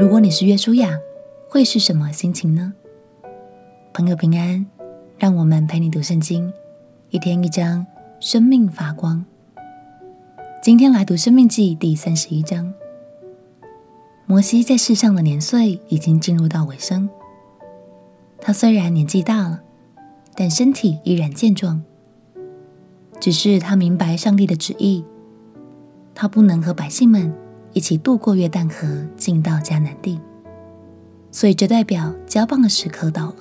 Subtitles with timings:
[0.00, 0.98] 如果你是约书亚，
[1.46, 2.72] 会是什么心情呢？
[3.92, 4.64] 朋友平安，
[5.18, 6.50] 让我们陪你读圣经，
[7.10, 7.86] 一天一章，
[8.18, 9.22] 生命发光。
[10.62, 12.72] 今天来读《生命记》第三十一章。
[14.24, 17.06] 摩西在世上的年岁已经进入到尾声，
[18.40, 19.60] 他虽然年纪大了，
[20.34, 21.82] 但身体依然健壮。
[23.20, 25.04] 只是他明白上帝的旨意，
[26.14, 27.30] 他不能和百姓们
[27.72, 30.20] 一起渡过约旦河，进到迦南地，
[31.30, 33.36] 所以这代表交棒的时刻到了。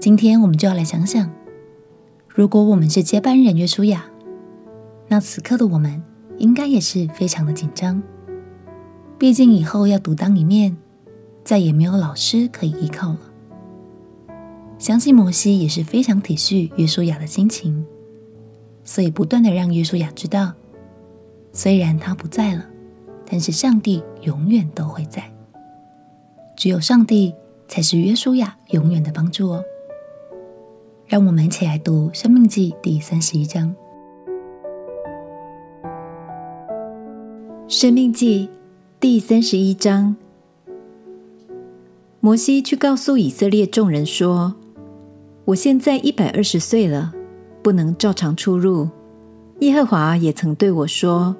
[0.00, 1.30] 今天我们就要来想想，
[2.28, 4.06] 如果我们是接班人约书亚，
[5.08, 6.02] 那此刻的我们
[6.38, 8.02] 应该也是非常的紧张，
[9.18, 10.76] 毕竟以后要独当一面，
[11.44, 13.20] 再也没有老师可以依靠了。
[14.78, 17.84] 相信摩西也是非常体恤约书亚的心情，
[18.82, 20.54] 所以不断的让约书亚知道，
[21.52, 22.64] 虽然他不在了，
[23.26, 25.30] 但是上帝永远都会在。
[26.56, 27.34] 只有上帝
[27.66, 29.64] 才是约书亚永远的帮助哦。
[31.06, 33.74] 让我们一起来读《生命记》第三十一章。
[37.72, 38.46] 《生命记》
[39.00, 40.14] 第三十一章，
[42.20, 44.54] 摩西去告诉以色列众人说。
[45.46, 47.12] 我现在一百二十岁了，
[47.60, 48.88] 不能照常出入。
[49.60, 51.36] 耶和华也曾对我说：“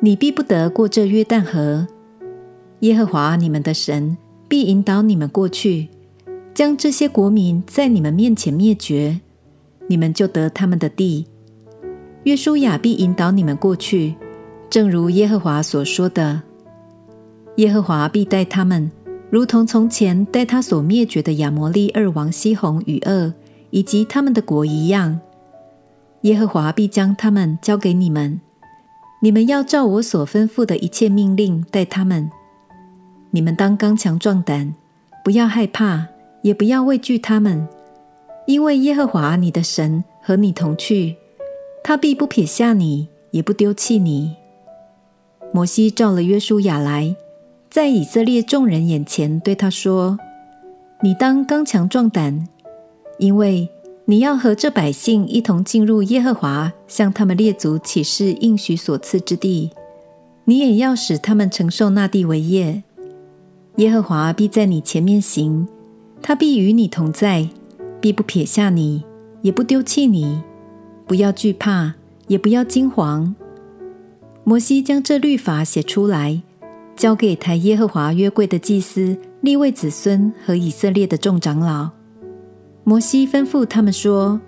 [0.00, 1.86] 你必不得过这约旦河。
[2.80, 4.16] 耶和华你们的神
[4.48, 5.88] 必引导你们过去，
[6.54, 9.20] 将这些国民在你们面前灭绝，
[9.88, 11.26] 你们就得他们的地。
[12.24, 14.14] 约书亚必引导你们过去，
[14.70, 16.42] 正如耶和华所说的。
[17.56, 18.90] 耶和华必带他们。”
[19.30, 23.30] 如同从前带他所灭绝的亚摩利二王西宏与二，
[23.68, 25.20] 以及他们的国一样，
[26.22, 28.40] 耶和华必将他们交给你们。
[29.20, 32.30] 你们要照我所吩咐的一切命令待他们。
[33.30, 34.74] 你们当刚强壮胆，
[35.24, 36.06] 不要害怕，
[36.42, 37.68] 也不要畏惧他们，
[38.46, 41.16] 因为耶和华你的神和你同去，
[41.82, 44.36] 他必不撇下你，也不丢弃你。
[45.52, 47.14] 摩西召了约书亚来。
[47.70, 50.18] 在以色列众人眼前对他说
[51.02, 52.48] ：“你当刚强壮胆，
[53.18, 53.68] 因为
[54.10, 59.70] 你要和这百姓一同进入耶和华向他们列祖起誓应许所赐之地。
[60.46, 62.82] 你也要使他们承受那地为业。
[63.76, 65.68] 耶和华必在你前面行，
[66.22, 67.50] 他必与你同在，
[68.00, 69.04] 必不撇下你，
[69.42, 70.42] 也不丢弃你。
[71.06, 71.92] 不要惧怕，
[72.28, 73.34] 也不要惊惶。”
[74.42, 76.40] 摩西将这律法写出来。
[76.96, 81.90] 交给抬耶和华约柜的祭司、立位子孙和以色列的众长老。
[82.88, 84.40] 摩西吩咐他们说：“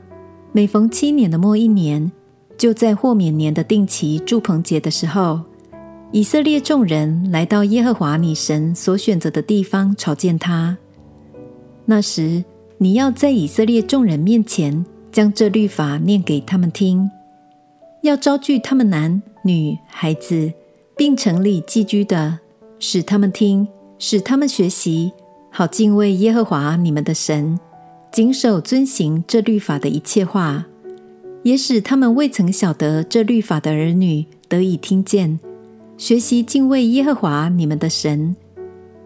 [0.51, 2.11] 每逢七年的末一年，
[2.57, 5.41] 就在豁免年的定期住棚节的时候，
[6.11, 10.79] 以色列众人来到耶和华你神所选择的地方朝见他。
[11.85, 12.43] 那时，
[12.79, 17.11] 你要在以色列众人面前将这律法念给他们听，
[18.01, 20.51] 要招聚他们男女孩子。”
[20.97, 22.39] 并城里寄居的，
[22.79, 23.69] 使他们听，
[23.99, 25.13] 使他们学习，
[25.51, 27.59] 好敬畏耶和华你们的神，
[28.13, 30.67] 谨守遵行这律法的一切话，
[31.45, 35.39] 也使他们未曾晓得这律法的儿女得以听见，
[35.97, 38.35] 学习敬畏耶和华你们的神，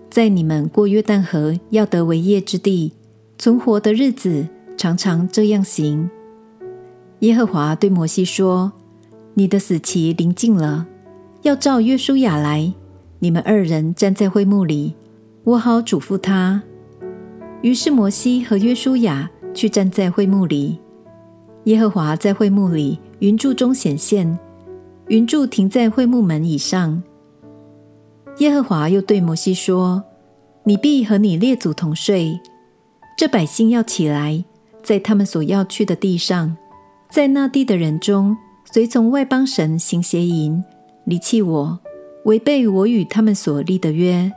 [0.08, 2.94] 在你们过约旦河要得为业之地，
[3.38, 6.08] 存活的日子，常常这样行。
[7.20, 8.72] 耶和华对摩西说
[9.34, 10.86] ：“你的死期临近了。”
[11.42, 12.72] 要召约书亚来，
[13.18, 14.94] 你们二人站在会幕里，
[15.44, 16.62] 我好嘱咐他。
[17.64, 20.78] 于是摩西和约书亚去站在会幕里。
[21.64, 24.38] 耶和华在会幕里云柱中显现，
[25.08, 27.02] 云柱停在会幕门以上。
[28.36, 30.04] 耶和华又对摩西说
[30.64, 32.38] ：“你必和你列祖同睡。
[33.16, 34.44] 这百姓要起来，
[34.82, 36.54] 在他们所要去的地上，
[37.10, 38.36] 在那地的人中，
[38.70, 40.62] 随从外邦神行邪淫。”
[41.06, 41.78] 离弃我，
[42.26, 44.30] 违背我与他们所立的约。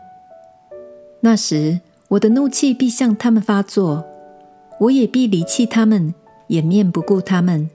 [1.19, 4.06] 那时，我的怒气必向他们发作，
[4.80, 6.13] 我也必离弃他们，
[6.48, 7.69] 掩面不顾他们，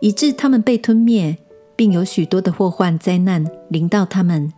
[0.00, 1.36] 以致他们被吞灭，
[1.76, 4.52] 并有许多的祸患灾难临到他们。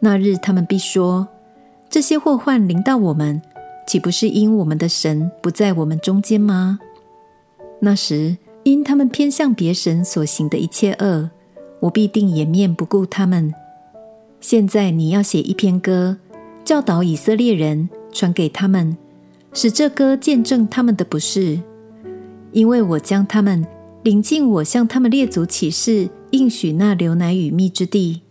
[0.00, 1.28] 那日，他们必说：
[1.88, 3.40] 这些祸患临到我们，
[3.86, 6.78] 岂不是因我们的神不在我们中间吗？
[7.80, 11.30] 那时，因他们偏向别神所行的一切恶。
[11.80, 13.54] 我必定掩面不顾他们。
[14.38, 16.18] 现在你要写一篇歌，
[16.62, 18.96] 教导以色列人，传给他们，
[19.52, 21.60] 使这歌见证他们的不是。
[22.52, 23.64] 因为我将他们
[24.02, 28.22] 领进我向他们列祖起誓应许那流奶与蜜之地，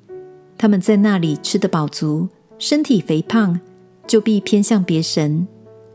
[0.57, 2.27] 他们在那里吃得饱足，
[2.57, 3.59] 身体肥胖，
[4.05, 5.47] 就必偏向别神，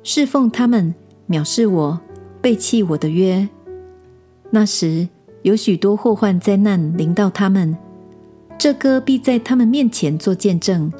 [0.02, 0.94] 侍奉他们，
[1.28, 2.00] 藐视我，
[2.40, 3.46] 背弃我的约。
[4.50, 5.08] 那时
[5.42, 7.76] 有许多祸患灾难临到他们，
[8.56, 10.90] 这歌必在他们面前作见证，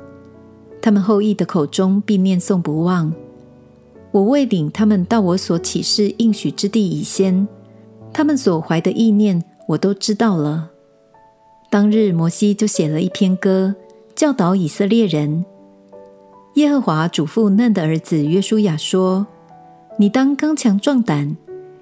[0.85, 3.11] 他们后裔的口中必念诵不忘。
[4.11, 7.49] 我未领他们到我所起誓应许之地以先，
[8.13, 10.69] 他们所怀的意念我都知道了。
[11.71, 13.75] 当日摩西就写了一篇歌，
[14.15, 15.47] 教导以色列人。
[16.57, 19.27] 耶和华嘱咐嫩的儿子约书亚说
[19.97, 21.35] ：“你当刚强壮胆。”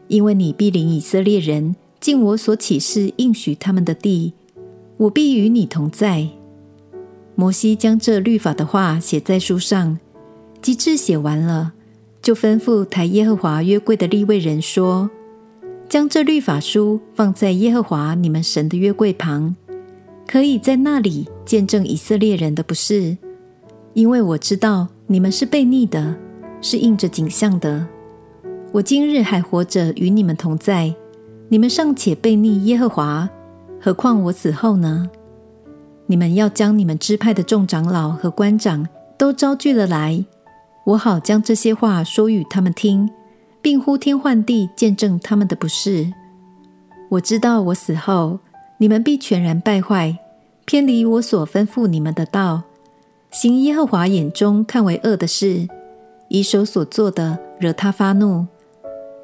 [0.06, 4.34] 因为你必领以色列人进我所起誓应许他们的地，
[4.96, 6.28] 我必与你同在。
[7.34, 9.98] 摩西将这律法的话写在书上，
[10.60, 11.72] 及至写完了，
[12.20, 15.10] 就吩咐抬耶和华约柜的利未人说
[15.88, 19.56] ：“将这律法书放在耶和华你们神的约柜旁，
[20.26, 23.16] 可以在那里见证以色列人的不是，
[23.94, 26.14] 因为我知道你们是悖逆的，
[26.60, 27.86] 是应着景象的。”
[28.72, 30.94] 我今日还活着与你们同在，
[31.48, 33.28] 你们尚且悖逆耶和华，
[33.80, 35.10] 何况我死后呢？
[36.06, 40.24] 你们要将你们支派的众长老和官长都招聚了来，
[40.84, 43.08] 我好将这些话说与他们听，
[43.60, 46.12] 并呼天唤地见证他们的不是。
[47.10, 48.40] 我知道我死后，
[48.78, 50.18] 你们必全然败坏，
[50.64, 52.62] 偏离我所吩咐你们的道，
[53.30, 55.68] 行耶和华眼中看为恶的事，
[56.28, 58.46] 以手所做的惹他发怒。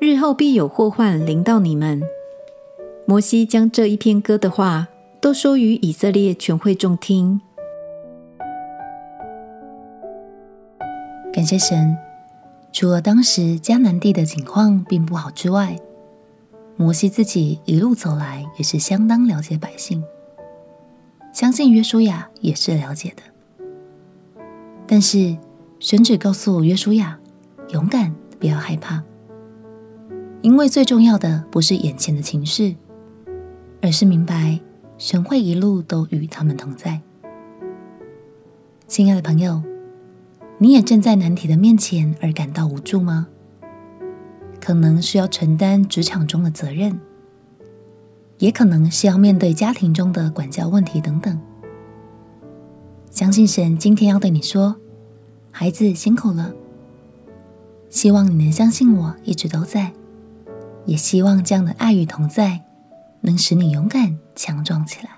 [0.00, 2.02] 日后必有祸患临到你们。
[3.04, 4.86] 摩西将这一篇歌的话
[5.20, 7.40] 都说与以色列全会众听。
[11.32, 11.96] 感谢神，
[12.72, 15.76] 除了当时迦南地的景况并不好之外，
[16.76, 20.02] 摩西自己一路走来也是相当了解百姓，
[21.32, 23.22] 相信约书亚也是了解的。
[24.86, 25.36] 但是
[25.80, 27.18] 神只告诉约书亚：
[27.70, 29.02] 勇敢，不要害怕。
[30.42, 32.76] 因为最重要的不是眼前的情势，
[33.82, 34.60] 而是明白
[34.98, 37.00] 神会一路都与他们同在。
[38.88, 39.62] 亲爱的朋友，
[40.58, 43.28] 你也正在难题的面前而感到无助吗？
[44.60, 46.98] 可能需要承担职场中的责任，
[48.38, 51.40] 也可能是要面对家庭中的管教问题等等。
[53.08, 54.76] 相信神今天要对你说
[55.52, 56.52] ：“孩子辛苦了。”
[57.88, 59.92] 希望你能相信我一直都在。
[60.86, 62.64] 也希望这样的爱与同在，
[63.20, 65.10] 能使你勇敢强壮起来。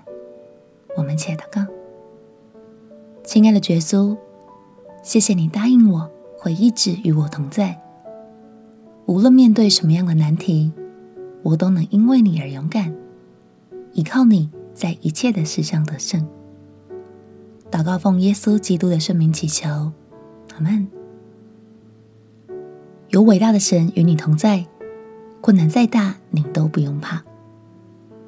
[0.97, 1.65] 我们且祷告，
[3.23, 4.17] 亲爱的耶稣，
[5.03, 7.81] 谢谢你答应我会一直与我同在，
[9.05, 10.71] 无论面对什么样的难题，
[11.43, 12.93] 我都能因为你而勇敢，
[13.93, 16.27] 依靠你在一切的事上得胜。
[17.69, 19.69] 祷告奉耶稣基督的圣名祈求，
[20.55, 20.87] 阿门。
[23.09, 24.65] 有伟大的神与你同在。
[25.39, 27.23] 困难再大，你都不用怕。